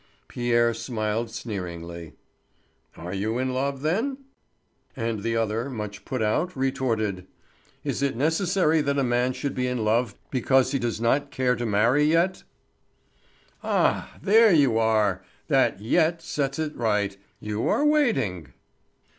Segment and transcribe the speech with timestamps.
[0.27, 2.13] Pierre smiled sneeringly:
[2.97, 4.17] "Are you in love, then?"
[4.95, 7.27] And the other, much put out, retorted:
[7.83, 11.55] "Is it necessary that a man should be in love because he does not care
[11.55, 12.41] to marry yet?"
[13.63, 15.23] "Ah, there you are!
[15.49, 18.53] That 'yet' sets it right; you are waiting."